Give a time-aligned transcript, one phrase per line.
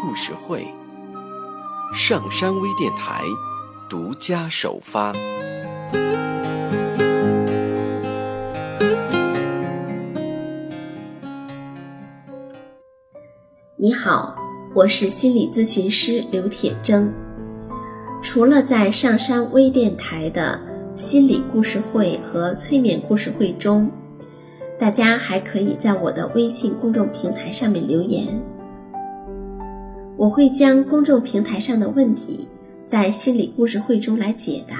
[0.00, 0.66] 故事会，
[1.92, 3.22] 上山微电台
[3.86, 5.12] 独家首发。
[13.76, 14.34] 你好，
[14.74, 17.12] 我是心理咨询师刘铁铮。
[18.22, 20.58] 除了在上山微电台的
[20.96, 23.90] 心理故事会和催眠故事会中，
[24.78, 28.26] 大家还可以在我的微信公众平台上面留言。
[30.20, 32.46] 我会将公众平台上的问题
[32.84, 34.76] 在心理故事会中来解答。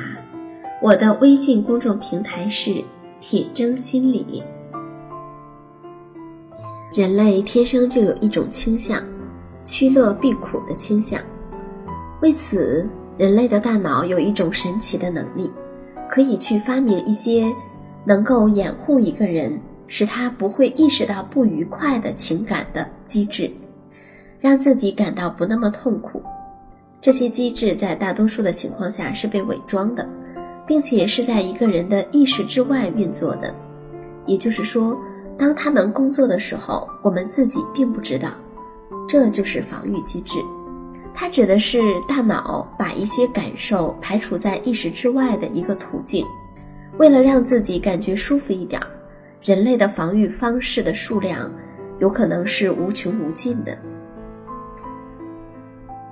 [0.83, 2.85] 我的微信公众平台是
[3.21, 4.43] “铁铮心理”。
[6.93, 9.03] 人类天生就有一种倾向，
[9.65, 11.19] 趋乐避苦的倾向。
[12.21, 15.51] 为此，人类的大脑有一种神奇的能力，
[16.07, 17.51] 可以去发明一些
[18.05, 23.51] 能够掩护一个人，使他不会意识到不愉快的情感的机制。
[24.41, 26.23] 让自己感到不那么痛苦，
[27.01, 30.09] 这些机制在大多数的情况下是被伪装的，
[30.67, 33.55] 并且是在一个人的意识之外运作的。
[34.27, 34.99] 也就是说，
[35.37, 38.31] 当他们工作的时候，我们自己并不知道。
[39.09, 40.39] 这就是防御机制，
[41.13, 46.25] 它指的是大脑把一些感受排除在意识之外的一个途径。
[46.97, 48.81] 为了让自己感觉舒服一点，
[49.43, 51.51] 人类的防御方式的数量
[51.99, 53.77] 有可能是无穷无尽的。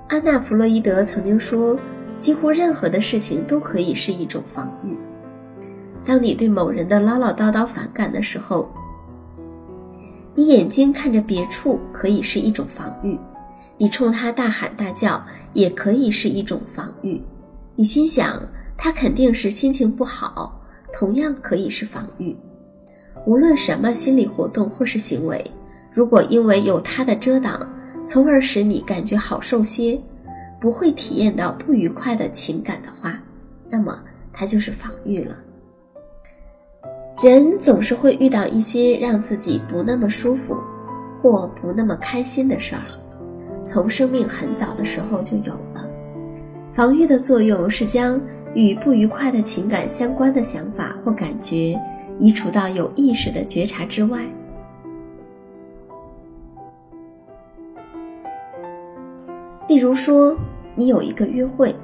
[0.09, 1.77] 安娜·弗洛伊德曾经说
[2.17, 4.97] ：“几乎任何的事情都可以是一种防御。
[6.03, 8.67] 当你对某人的唠唠叨叨反感的时候，
[10.33, 13.15] 你眼睛看着别处可以是一种防御；
[13.77, 15.23] 你冲他大喊大叫
[15.53, 17.21] 也可以是一种防御；
[17.75, 18.41] 你心想
[18.75, 20.59] 他肯定是心情不好，
[20.91, 22.35] 同样可以是防御。
[23.27, 25.45] 无论什么心理活动或是行为，
[25.93, 27.69] 如果因为有他的遮挡，
[28.09, 30.01] 从而使你感觉好受些，
[30.59, 33.21] 不会体验到不愉快的情感的话，
[33.69, 34.03] 那么
[34.33, 35.37] 它就是防御了。
[37.21, 40.57] 人总是会遇到一些让自己不那么舒服
[41.21, 42.81] 或不那么开心的事儿，
[43.63, 45.87] 从生命很早的时候就有了。
[46.73, 48.19] 防御的作用是将
[48.55, 51.79] 与不愉快的情感相关的想法或感觉
[52.17, 54.25] 移除到有意识的觉察之外。
[59.69, 60.35] 例如说，
[60.73, 61.75] 你有一个约会，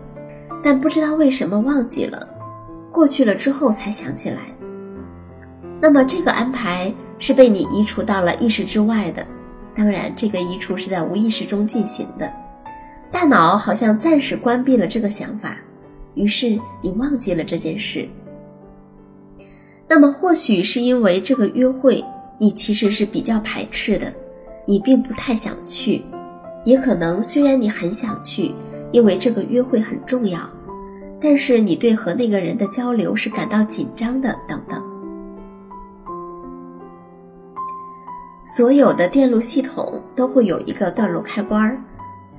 [0.63, 2.28] 但不知道为什么忘记了，
[2.91, 4.40] 过去了之后才想起来。
[5.79, 9.24] 那么这个安排是被你移除到了意识之外的，
[9.75, 12.34] 当然这个移除是在无意识中进行的，
[13.12, 15.56] 大脑好像暂时关闭了这个想法，
[16.16, 18.09] 于是你忘记了这件事。
[19.88, 22.03] 那么或许是因为这个约会
[22.40, 24.12] 你其实是比较排斥的，
[24.66, 26.01] 你并不太想去。
[26.65, 28.53] 也可能，虽然你很想去，
[28.91, 30.39] 因为这个约会很重要，
[31.21, 34.83] 但是你对和那个人的交流是感到紧张的，等等。
[38.45, 41.83] 所有的电路系统都会有一个断路开关，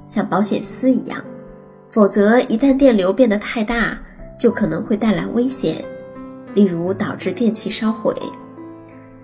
[0.06, 1.19] 像保险丝一样，
[1.91, 3.98] 否则一旦电流变得太大，
[4.38, 5.84] 就可能会带来危险，
[6.54, 8.14] 例如导致电器烧毁。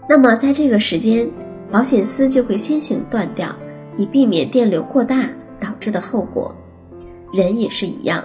[0.09, 1.31] 那么在这个时间，
[1.71, 3.49] 保险丝就会先行断掉。
[3.97, 5.29] 以避免电流过大
[5.61, 6.55] 导致的后果，
[7.33, 8.25] 人也是一样。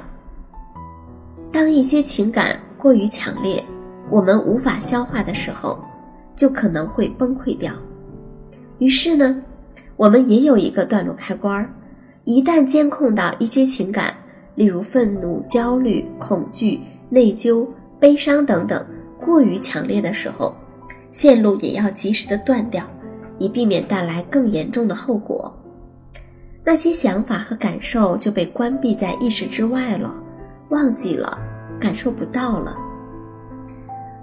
[1.52, 3.64] 当一些情感过于强烈，
[4.10, 5.80] 我们无法消化的时候，
[6.36, 7.72] 就可能会崩溃掉。
[8.80, 9.42] 于是呢，
[9.96, 11.68] 我们也有一个断路开关，
[12.26, 14.14] 一旦监控到一些情感，
[14.56, 17.68] 例如愤怒、焦虑、恐惧、内疚、
[18.00, 18.86] 悲伤等等
[19.20, 20.56] 过于强烈的时候，
[21.12, 22.84] 线路也要及时的断掉。
[23.40, 25.54] 以避免带来更严重的后果，
[26.64, 30.14] 那些想法和感受就被关闭在意识之外了，
[30.70, 31.38] 忘记了，
[31.80, 32.78] 感受不到了。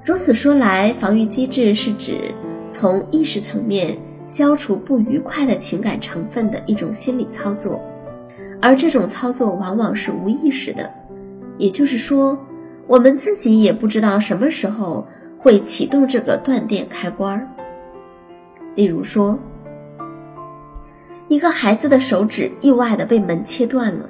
[0.04, 2.34] 如此说来，防御机制是指
[2.68, 3.96] 从意识层面
[4.28, 7.80] 消除不愉快的情感成分的一种心理操作，
[8.60, 10.92] 而这种操作往往是无意识的，
[11.56, 12.38] 也就是说，
[12.86, 15.06] 我们自己也不知道什么时候
[15.38, 17.48] 会启动这个断电开关儿。
[18.74, 19.38] 例如说，
[21.28, 24.08] 一个孩子的手指意外的被门切断了。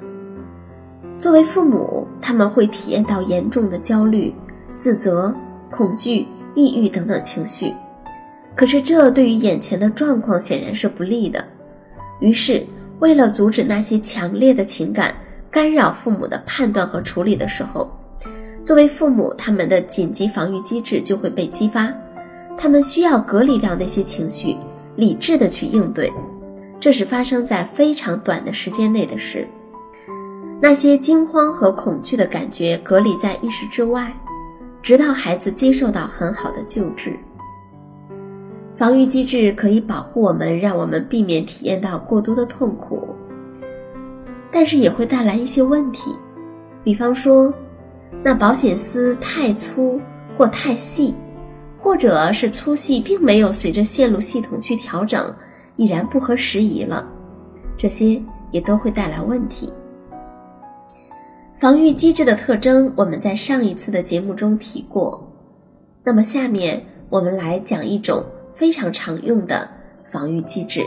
[1.17, 4.33] 作为父母，他们会体验到严重的焦虑、
[4.77, 5.33] 自责、
[5.71, 7.73] 恐惧、抑郁等等情绪。
[8.55, 11.43] 可是，这对于眼前的状况显然是不利的。
[12.19, 12.65] 于是，
[12.99, 15.13] 为了阻止那些强烈的情感
[15.51, 17.89] 干扰父母的判断和处理的时候，
[18.63, 21.93] 作为父母，他们的紧急防御机制就会被激发。
[22.57, 24.55] 他们需要隔离掉那些情绪，
[24.95, 26.11] 理智的去应对。
[26.79, 29.47] 这是发生在非常短的时间内的事。
[30.61, 34.13] 那些惊慌和恐惧的感觉隔离在意识之外，
[34.81, 37.13] 直到孩子接受到很好的救治。
[38.75, 43.15] 防御机制可以保护我们，让我们避免体验到过多的痛苦，
[44.51, 46.11] 但是也会带来一些问题，
[46.83, 47.53] 比方说，
[48.23, 49.99] 那保险丝太粗
[50.37, 51.15] 或太细，
[51.85, 55.31] 或者是粗细并没有随着线路系统去调整，
[55.75, 57.07] 已然不合时宜了，
[57.77, 59.71] 这些也都会带来问题。
[61.55, 65.31] 防御机制的特征，我们在上一次的节目中提过，
[66.03, 68.25] 那么下面我们来讲一种。
[68.55, 69.69] 非常常用的
[70.05, 70.81] 防御机制。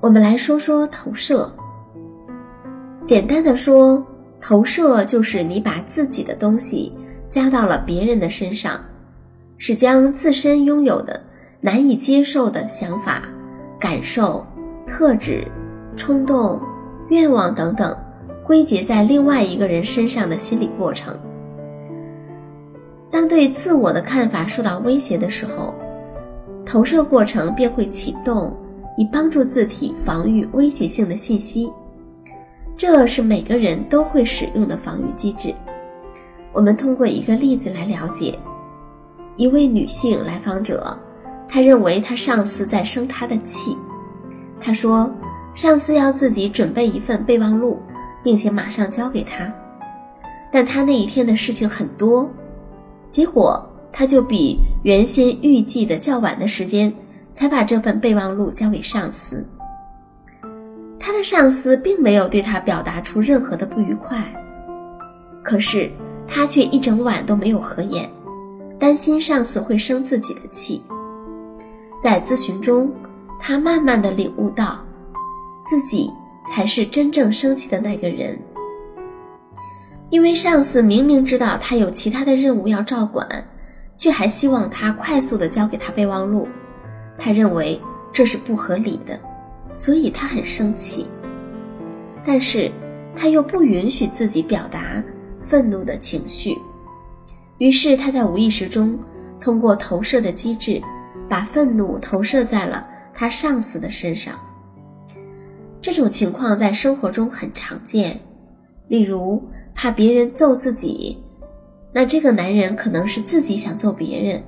[0.00, 1.48] 我们来说说投射。
[3.04, 4.04] 简单的说，
[4.40, 6.92] 投射就是你把自己的东西
[7.30, 8.80] 加到了别人的身上，
[9.58, 11.20] 是将自身拥有的
[11.60, 13.22] 难以接受的想法、
[13.78, 14.46] 感受、
[14.86, 15.46] 特质、
[15.96, 16.60] 冲动、
[17.08, 17.96] 愿望等等，
[18.44, 21.18] 归结在另外一个人身上的心理过程。
[23.10, 25.72] 当对自我的看法受到威胁的时候，
[26.66, 28.52] 投射过程便会启动，
[28.96, 31.72] 以帮助字体防御威胁性的信息。
[32.76, 35.54] 这是每个人都会使用的防御机制。
[36.52, 38.36] 我们通过一个例子来了解：
[39.36, 40.96] 一位女性来访者，
[41.48, 43.76] 她认为她上司在生她的气。
[44.60, 45.10] 她说，
[45.54, 47.80] 上司要自己准备一份备忘录，
[48.22, 49.52] 并且马上交给她。
[50.52, 52.30] 但她那一天的事情很多，
[53.10, 53.64] 结果。
[53.96, 56.92] 他就比原先预计的较晚的时间
[57.32, 59.46] 才把这份备忘录交给上司。
[60.98, 64.18] 他的上司并没有对他表达出任何的不愉快，
[65.44, 65.88] 可是
[66.26, 68.10] 他却一整晚都没有合眼，
[68.78, 70.82] 担心上司会生自己的气。
[72.02, 72.92] 在咨询中，
[73.40, 74.84] 他慢慢的领悟到，
[75.64, 76.10] 自己
[76.46, 78.38] 才是真正生气的那个人，
[80.10, 83.26] 因为上司明明知道他有其他的任务要照管。
[83.96, 86.48] 却还希望他快速的交给他备忘录，
[87.16, 87.80] 他认为
[88.12, 89.16] 这是不合理的，
[89.72, 91.06] 所以他很生气。
[92.24, 92.72] 但是
[93.14, 95.00] 他又不允许自己表达
[95.40, 96.58] 愤怒的情绪，
[97.58, 98.98] 于是他在无意识中
[99.40, 100.82] 通过投射的机制，
[101.28, 104.34] 把愤怒投射在了他上司的身上。
[105.80, 108.18] 这种情况在生活中很常见，
[108.88, 109.42] 例如
[109.74, 111.22] 怕别人揍自己。
[111.92, 114.42] 那这个男人可能是自己想揍别人。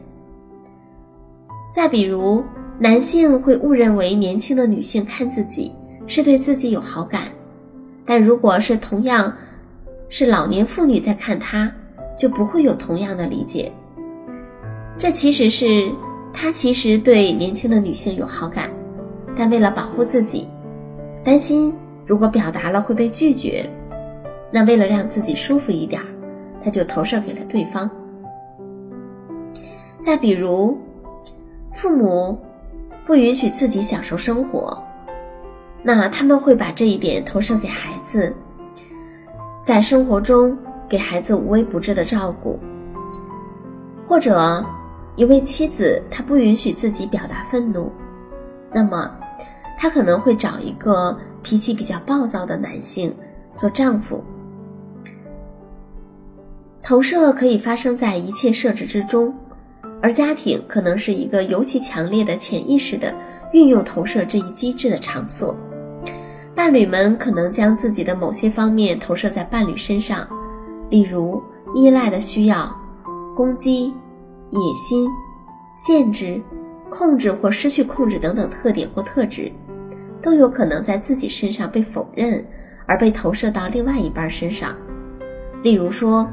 [1.73, 2.43] 再比如，
[2.79, 5.71] 男性会误认为年轻的女性看自己
[6.07, 7.25] 是对自己有好感，
[8.05, 9.33] 但如果是同样
[10.09, 11.71] 是老年妇女在看他，
[12.17, 13.71] 就不会有同样的理解。
[14.99, 15.91] 这其实是
[16.33, 18.71] 他其实对年轻的女性有好感，
[19.37, 20.49] 但为了保护自己，
[21.23, 21.75] 担心
[22.05, 23.69] 如果表达了会被拒绝，
[24.51, 26.01] 那为了让自己舒服一点。
[26.65, 27.89] 他就投射给了对方。
[30.01, 30.77] 再比如，
[31.73, 32.37] 父母
[33.07, 34.77] 不允许自己享受生活，
[35.81, 38.35] 那他们会把这一点投射给孩子，
[39.63, 42.59] 在生活中给孩子无微不至的照顾。
[44.07, 44.65] 或者，
[45.17, 47.91] 一位妻子她不允许自己表达愤怒，
[48.73, 49.11] 那么
[49.77, 53.15] 她可能会找一个脾气比较暴躁的男性
[53.57, 54.23] 做丈夫。
[56.83, 59.35] 投射可以发生在一切设置之中，
[60.01, 63.13] 而家庭可能是一个尤其强烈的潜意识的
[63.53, 65.57] 运用投射这一机制的场所。
[66.55, 70.29] 伴侣们可能将自己的某些方面投射在伴侣身上，
[70.91, 71.43] 例如
[71.75, 72.75] 依赖的需要、
[73.35, 73.89] 攻击、
[74.51, 75.09] 野心、
[75.77, 76.41] 限制、
[76.89, 79.51] 控制或失去控制等等特点或特质，
[80.23, 82.45] 都有可能在自己身上被否认，
[82.87, 84.75] 而被投射到另外一半身上。
[85.63, 86.29] 例如说。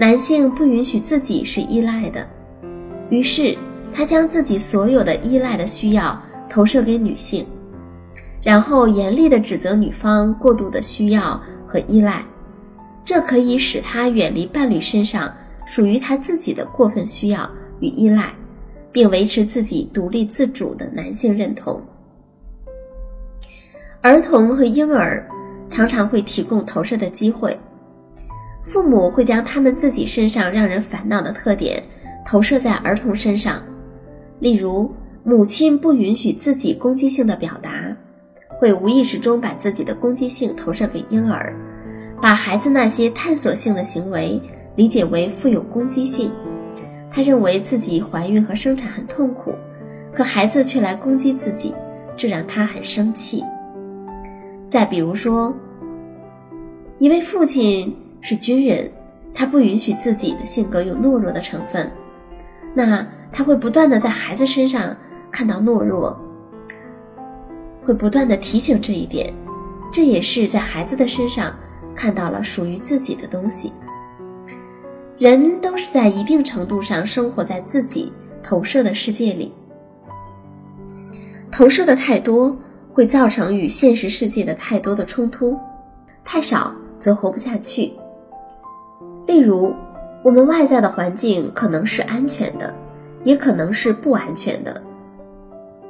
[0.00, 2.24] 男性不允许自己是依赖的，
[3.10, 3.58] 于是
[3.92, 6.16] 他将自己所有的依赖的需要
[6.48, 7.44] 投射给女性，
[8.40, 12.22] 然后严厉地指责女方过度的需要和依赖，
[13.08, 15.34] 这可以使他远离伴侣身上
[15.64, 17.50] 属于他自己的过分需要
[17.80, 18.34] 与依赖，
[18.92, 21.82] 并维持自己独立自主的男性认同。
[24.02, 25.26] 儿童和婴儿
[25.70, 27.58] 常常会提供投射的机会，
[28.62, 31.82] 父母会将他们自己身上让人烦恼的特点
[32.26, 33.62] 投射在儿童身上，
[34.38, 37.90] 例如母亲不允许自己攻击性的表达，
[38.60, 41.56] 会无意识中把自己的攻击性投射给婴儿，
[42.20, 44.40] 把孩子那些探索性的行为
[44.76, 46.32] 理解为富有攻击性。
[47.10, 49.54] 他认为自己怀孕和生产很痛苦，
[50.12, 51.74] 可孩子却来攻击自己，
[52.16, 53.42] 这让他很生气。
[54.68, 55.54] 再比如说，
[56.98, 58.90] 一位父亲是军人，
[59.32, 61.90] 他不允许自己的性格有懦弱的成分，
[62.74, 64.94] 那他会不断的在孩子身上
[65.30, 66.14] 看到懦弱，
[67.82, 69.32] 会不断的提醒这一点，
[69.90, 71.54] 这也是在孩子的身上
[71.98, 73.72] 看到了属于自己的东西。
[75.18, 79.52] 人都是在一定程度上生活在自己投射的世界里，
[81.50, 82.56] 投射的太多
[82.92, 85.58] 会造成与现实世界的太多的冲突，
[86.24, 87.92] 太少则活不下去。
[89.26, 89.74] 例如，
[90.22, 92.72] 我们外在的环境可能是安全的，
[93.24, 94.80] 也可能是不安全的。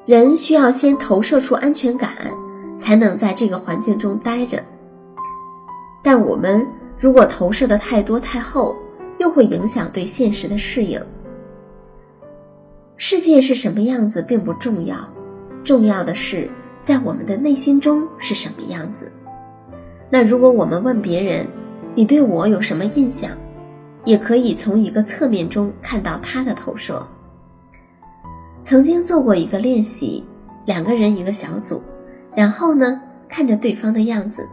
[0.06, 2.10] 人需要先投射出安全感，
[2.78, 4.64] 才能在这个环境中待着。
[6.10, 6.66] 但我们
[6.98, 8.74] 如果投射的太多太厚，
[9.18, 10.98] 又会影响对现实的适应。
[12.96, 14.96] 世界是什么样子并不重要，
[15.62, 16.48] 重要的是
[16.82, 19.12] 在我们的内心中是什么样子。
[20.08, 21.46] 那如果我们问别人，
[21.94, 23.32] 你对我有什么印象，
[24.06, 27.06] 也可以从一个侧面中看到他的投射。
[28.62, 30.24] 曾经做过一个练习，
[30.64, 31.82] 两个人一个小组，
[32.34, 32.98] 然后呢
[33.28, 34.48] 看着对方的样子，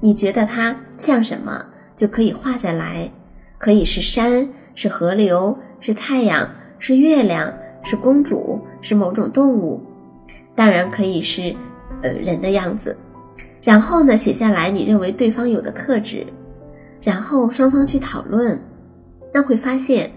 [0.00, 1.64] 你觉得它像什么，
[1.96, 3.10] 就可以画下来。
[3.58, 7.52] 可以是山，是河流，是太阳，是月亮，
[7.84, 9.80] 是公主，是某种动物，
[10.56, 11.54] 当然可以是，
[12.02, 12.96] 呃，人的样子。
[13.62, 16.26] 然后呢，写下来你认为对方有的特质，
[17.00, 18.60] 然后双方去讨论，
[19.32, 20.10] 那会发现，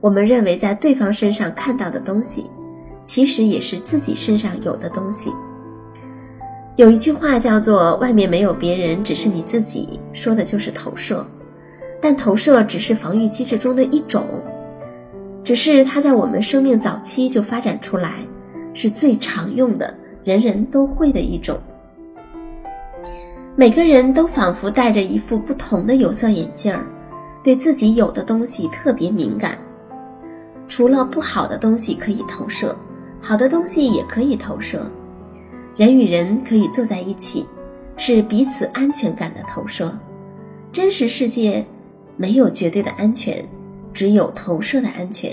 [0.00, 2.48] 我们认为在对方身上看到的东西，
[3.02, 5.28] 其实也是自己身上有的东西。
[6.76, 11.24] 有一句话叫做“外面没有别人，只是你自己”，说的就是投射。
[12.00, 14.24] 但投射只是防御机制中的一种，
[15.44, 18.14] 只是它在我们生命早期就发展出来，
[18.72, 21.58] 是最常用的，人人都会的一种。
[23.54, 26.86] 每个人都仿佛戴着一副不同的有色眼镜儿，
[27.44, 29.58] 对自己有的东西特别敏感。
[30.66, 32.74] 除了不好的东西可以投射，
[33.20, 34.90] 好的东西也可以投射。
[35.76, 37.46] 人与人可以坐在一起，
[37.96, 39.92] 是彼此安全感的投射。
[40.70, 41.64] 真实世界。
[42.14, 43.42] 没有绝对的安全，
[43.94, 45.32] 只有投射的安全。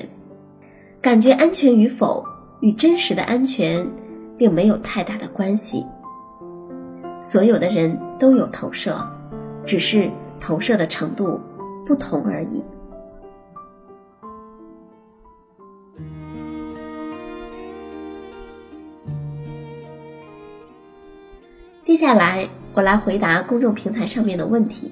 [1.01, 2.23] 感觉安全与否
[2.61, 3.85] 与真实的安全
[4.37, 5.85] 并没有太大的关系。
[7.21, 8.95] 所有的人都有投射，
[9.65, 11.39] 只是投射的程度
[11.85, 12.63] 不同而已。
[21.89, 24.91] 接下来，我来回答公众平台上面的问题。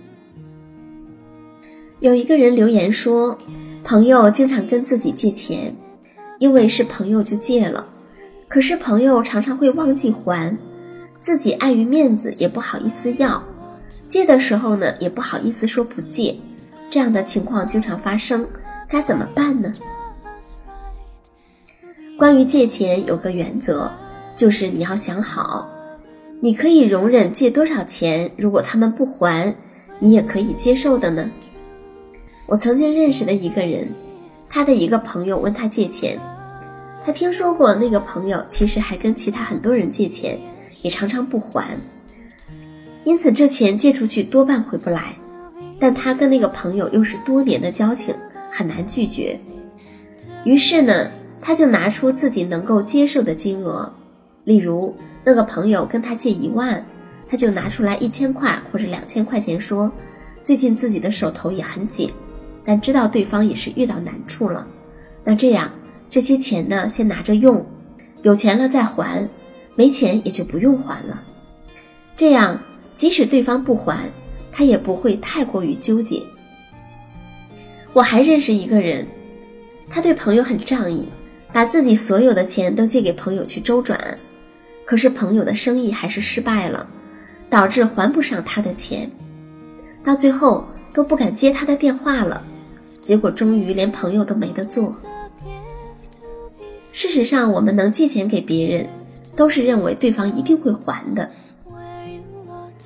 [1.99, 3.37] 有一个人留言说，
[3.83, 5.75] 朋友经常跟自己借钱，
[6.39, 7.85] 因为是朋友就借了，
[8.47, 10.57] 可是朋友常常会忘记还，
[11.19, 13.43] 自己碍于面子也不好意思要，
[14.09, 16.35] 借的时候呢也不好意思说不借，
[16.89, 18.47] 这样的情况经常发生，
[18.89, 19.71] 该怎么办呢？
[22.17, 23.87] 关于借钱有个原则，
[24.35, 25.69] 就是你要想好，
[26.39, 29.55] 你可以容忍借多少钱，如果他们不还，
[29.99, 31.29] 你也可以接受的呢？
[32.45, 33.87] 我曾经认识的一个人，
[34.47, 36.19] 他的一个朋友问他借钱，
[37.03, 40.39] 他听说过那个朋友其实还跟其他很多人借钱，
[40.83, 41.75] 也常常不还，
[43.03, 45.15] 因此这钱借出去多半回不来。
[45.79, 48.13] 但他跟那个朋友又是多年的交情，
[48.51, 49.39] 很难拒绝。
[50.43, 53.91] 于是呢，他就拿出自己能够接受的金额，
[54.43, 54.95] 例如
[55.27, 56.81] 那个朋友跟他借一万，
[57.27, 59.91] 他就拿出来一千块或者两千块钱，说
[60.41, 62.09] 最近自己的手头也很紧。
[62.63, 64.65] 但知道对方也是遇到难处了，
[65.25, 65.69] 那这样
[66.09, 67.65] 这些钱呢，先拿着用，
[68.21, 69.27] 有钱了再还，
[69.75, 71.21] 没钱也就不用还了。
[72.15, 72.61] 这样
[72.95, 74.09] 即使对方不还，
[74.49, 76.23] 他也不会太过于纠结。
[77.91, 79.05] 我还认识一个人，
[79.89, 81.05] 他对朋友很仗义，
[81.51, 84.17] 把自己所有的钱都借给朋友去周转，
[84.87, 86.87] 可是朋友的生意还是失败了，
[87.49, 89.11] 导致还不上他的钱，
[90.01, 92.41] 到最后都不敢接他的电话了。
[93.03, 94.95] 结果终于连朋友都没得做。
[96.93, 98.87] 事实上，我们能借钱给别人，
[99.35, 101.29] 都是认为对方一定会还的。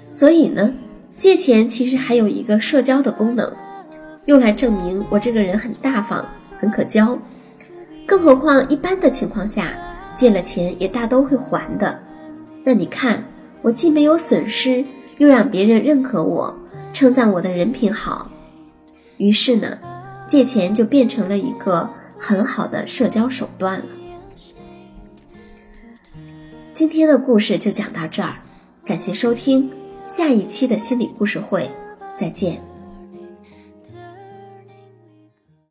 [0.09, 0.73] 所以呢，
[1.17, 3.53] 借钱其实还有一个社交的功能，
[4.25, 6.27] 用来证明我这个人很大方、
[6.59, 7.17] 很可交。
[8.07, 9.73] 更何况一般的情况下，
[10.15, 12.01] 借了钱也大都会还的。
[12.63, 13.23] 那你看，
[13.61, 14.85] 我既没有损失，
[15.17, 16.59] 又让别人认可我，
[16.93, 18.31] 称赞我的人品好，
[19.17, 19.79] 于是呢，
[20.27, 23.85] 借钱就变成了一个很好的社交手段了。
[26.73, 28.35] 今天的故事就讲到这儿，
[28.85, 29.71] 感谢收听。
[30.07, 31.69] 下一期的心理故事会，
[32.17, 32.70] 再见。